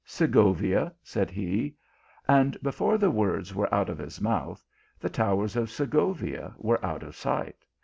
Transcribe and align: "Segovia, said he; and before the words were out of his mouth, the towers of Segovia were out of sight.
"Segovia, 0.19 0.91
said 1.03 1.29
he; 1.29 1.75
and 2.27 2.59
before 2.63 2.97
the 2.97 3.11
words 3.11 3.53
were 3.53 3.71
out 3.71 3.87
of 3.87 3.99
his 3.99 4.19
mouth, 4.19 4.65
the 4.99 5.11
towers 5.11 5.55
of 5.55 5.69
Segovia 5.69 6.55
were 6.57 6.83
out 6.83 7.03
of 7.03 7.15
sight. 7.15 7.63